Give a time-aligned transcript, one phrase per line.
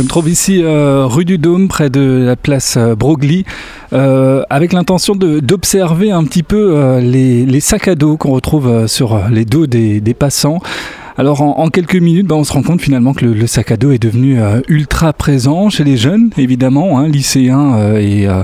[0.00, 3.44] Je me trouve ici euh, rue du Dôme, près de la place euh, Broglie,
[3.92, 9.44] euh, avec l'intention d'observer un petit peu les, sacs à dos qu'on retrouve sur les
[9.44, 10.60] dos des passants.
[11.20, 13.92] Alors en, quelques minutes, bah, on se rend compte finalement que le, sac à dos
[13.92, 18.42] est devenu euh, ultra présent chez les jeunes, évidemment, hein, lycéens euh, euh,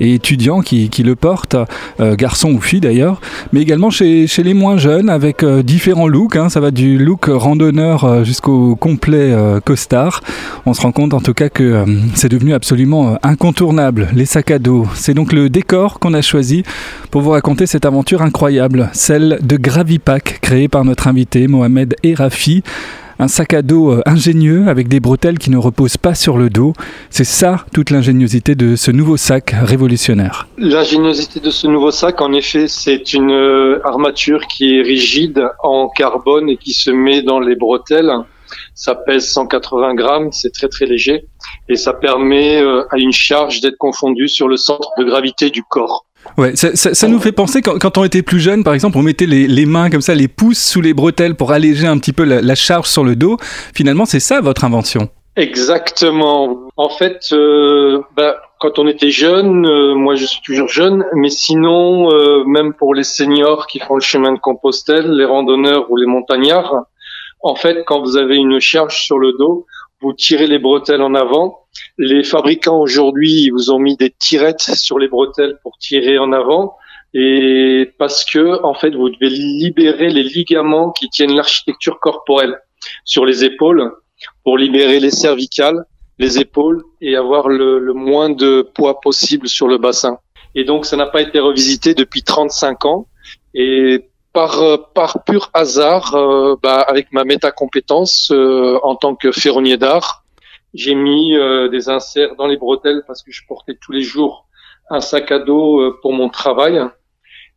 [0.00, 1.54] et, étudiants qui, le portent,
[2.00, 3.20] garçons ou filles d'ailleurs,
[3.52, 6.34] mais également chez, les moins jeunes avec différents looks.
[6.34, 6.48] Hein.
[6.48, 9.32] ça va du look randonneur jusqu'au complet
[9.64, 10.20] costard.
[10.64, 14.58] On se rend compte en tout cas que c'est devenu absolument incontournable, les sacs à
[14.58, 14.84] dos.
[14.94, 16.64] C'est donc le décor qu'on a choisi
[17.12, 22.15] pour vous raconter cette aventure incroyable, celle de Gravipack, créée par notre invité Mohamed et
[23.18, 26.50] Un sac à dos euh, ingénieux avec des bretelles qui ne reposent pas sur le
[26.50, 26.74] dos.
[27.08, 30.48] C'est ça toute l'ingéniosité de ce nouveau sac révolutionnaire.
[30.58, 35.88] L'ingéniosité de ce nouveau sac, en effet, c'est une euh, armature qui est rigide en
[35.88, 38.12] carbone et qui se met dans les bretelles.
[38.74, 41.24] Ça pèse 180 grammes, c'est très très léger
[41.68, 45.62] et ça permet euh, à une charge d'être confondue sur le centre de gravité du
[45.62, 46.05] corps.
[46.38, 49.66] Ouais, ça, nous fait penser quand, on était plus jeune, par exemple, on mettait les,
[49.66, 52.88] mains comme ça, les pouces sous les bretelles pour alléger un petit peu la, charge
[52.88, 53.38] sur le dos.
[53.74, 55.08] Finalement, c'est ça votre invention.
[55.36, 56.70] Exactement.
[56.76, 61.28] En fait, euh, bah, quand on était jeune, euh, moi je suis toujours jeune, mais
[61.28, 65.96] sinon, euh, même pour les seniors qui font le chemin de Compostelle, les randonneurs ou
[65.96, 66.86] les montagnards,
[67.42, 69.66] en fait, quand vous avez une charge sur le dos,
[70.00, 71.65] vous tirez les bretelles en avant.
[71.98, 76.76] Les fabricants aujourd'hui vous ont mis des tirettes sur les bretelles pour tirer en avant
[77.14, 82.58] et parce que en fait vous devez libérer les ligaments qui tiennent l'architecture corporelle
[83.04, 83.92] sur les épaules
[84.44, 85.84] pour libérer les cervicales,
[86.18, 90.18] les épaules et avoir le, le moins de poids possible sur le bassin.
[90.54, 93.06] Et donc ça n'a pas été revisité depuis 35 ans
[93.54, 94.04] et
[94.36, 100.25] par, par pur hasard, euh, bah, avec ma métacompétence euh, en tant que ferronnier d'art,
[100.76, 101.34] j'ai mis
[101.70, 104.46] des inserts dans les bretelles parce que je portais tous les jours
[104.90, 106.80] un sac à dos pour mon travail.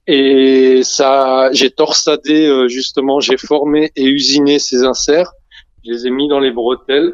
[0.07, 5.31] Et ça, j'ai torsadé justement, j'ai formé et usiné ces inserts.
[5.85, 7.13] Je les ai mis dans les bretelles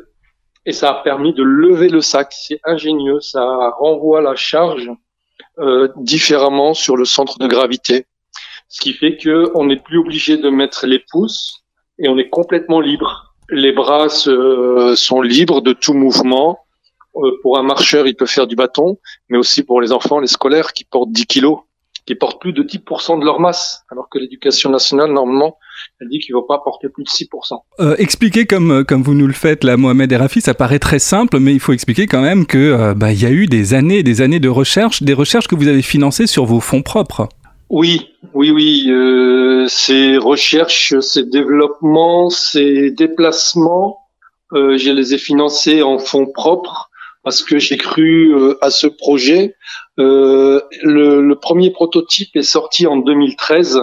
[0.66, 2.32] et ça a permis de lever le sac.
[2.32, 4.90] C'est ingénieux, ça renvoie la charge
[5.98, 8.06] différemment sur le centre de gravité
[8.68, 11.64] ce qui fait que on n'est plus obligé de mettre les pouces
[12.00, 13.35] et on est complètement libre.
[13.50, 16.60] Les bras sont libres de tout mouvement.
[17.18, 18.98] Euh, pour un marcheur, il peut faire du bâton,
[19.30, 21.60] mais aussi pour les enfants, les scolaires qui portent 10 kilos,
[22.06, 25.58] qui portent plus de 10% de leur masse, alors que l'éducation nationale, normalement,
[26.00, 27.60] elle dit qu'il ne faut pas porter plus de 6%.
[27.80, 30.80] Euh, expliquer comme, euh, comme vous nous le faites là, Mohamed et Rafi, ça paraît
[30.80, 33.46] très simple, mais il faut expliquer quand même que euh, bah, il y a eu
[33.48, 36.60] des années et des années de recherche, des recherches que vous avez financées sur vos
[36.60, 37.30] fonds propres.
[37.70, 38.86] Oui, oui, oui.
[38.90, 44.00] Euh, ces recherches, ces développements, ces déplacements,
[44.54, 46.90] euh, je les ai financés en fonds propres
[47.24, 49.56] parce que j'ai cru euh, à ce projet.
[50.00, 53.82] Euh, le, le, premier prototype est sorti en 2013.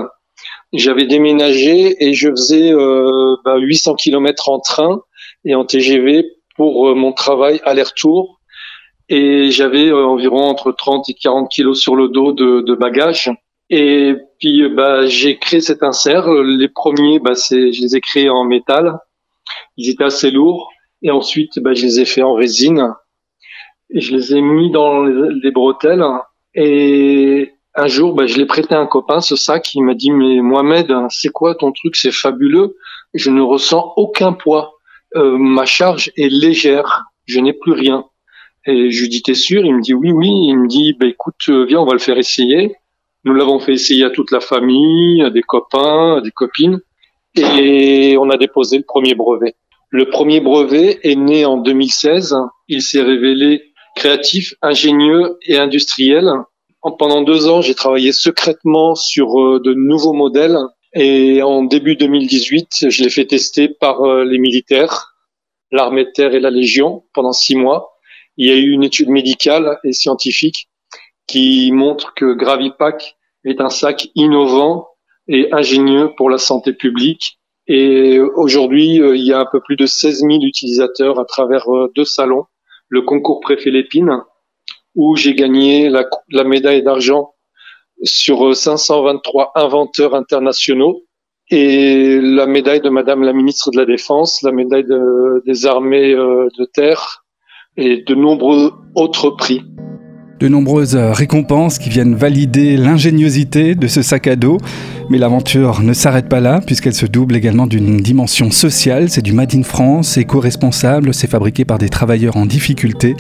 [0.73, 2.73] J'avais déménagé et je faisais
[3.45, 5.03] bah, 800 km en train
[5.45, 6.25] et en TGV
[6.57, 8.41] pour mon travail aller-retour.
[9.11, 13.31] Et j'avais environ entre 30 et 40 kilos sur le dos de, de bagages.
[13.75, 16.31] Et puis bah, j'ai créé cet insert.
[16.31, 18.99] Les premiers, bah, je les ai créés en métal.
[19.79, 20.71] Ils étaient assez lourds.
[21.01, 22.93] Et ensuite, bah, je les ai faits en résine.
[23.89, 26.05] Et je les ai mis dans les, bretelles.
[26.55, 29.75] Et un jour, bah, je l'ai prêté à un copain, ce sac.
[29.75, 31.97] Il m'a dit, mais Mohamed, c'est quoi ton truc?
[31.97, 32.77] C'est fabuleux.
[33.15, 34.75] Je ne ressens aucun poids.
[35.17, 37.05] Euh, ma charge est légère.
[37.25, 38.05] Je n'ai plus rien.
[38.67, 39.65] Et je lui dis, t'es sûr?
[39.65, 40.29] Il me dit, oui, oui.
[40.29, 42.77] Il me dit, bah, écoute, euh, viens, on va le faire essayer.
[43.25, 46.81] Nous l'avons fait essayer à toute la famille, à des copains, à des copines,
[47.35, 49.55] et on a déposé le premier brevet.
[49.91, 52.37] Le premier brevet est né en 2016.
[52.69, 56.31] Il s'est révélé créatif, ingénieux et industriel.
[56.99, 60.59] Pendant deux ans, j'ai travaillé secrètement sur euh, de nouveaux modèles
[60.95, 65.15] et en début 2018, je l'ai fait tester par euh, les militaires,
[65.71, 67.93] l'armée de terre et la Légion pendant six mois.
[68.37, 70.69] Il y a eu une étude médicale et scientifique
[71.27, 74.89] qui montre que Gravipack est un sac innovant
[75.29, 77.39] et ingénieux pour la santé publique.
[77.67, 81.69] Et aujourd'hui, euh, il y a un peu plus de 16 000 utilisateurs à travers
[81.73, 82.45] euh, deux salons.
[82.89, 84.21] Le concours Préfet Lépine,
[84.95, 87.35] où j'ai gagné la, médaille d'argent
[88.03, 91.03] sur 523 euh, inventeurs internationaux
[91.51, 96.15] et la médaille de Madame la ministre de la Défense, la médaille de, des armées
[96.15, 97.25] de terre
[97.77, 99.63] et de nombreux autres prix.
[100.43, 104.59] De nombreuses récompenses qui viennent valider l'ingéniosité de ce sac à dos.
[105.09, 109.09] Mais l'aventure ne s'arrête pas là, puisqu'elle se double également d'une dimension sociale.
[109.09, 113.15] C'est du Made in France, éco-responsable, c'est fabriqué par des travailleurs en difficulté.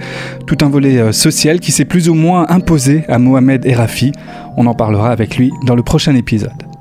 [0.49, 4.11] Tout un volet euh, social qui s'est plus ou moins imposé à Mohamed Erafi.
[4.57, 6.72] On en parlera avec lui dans le prochain épisode.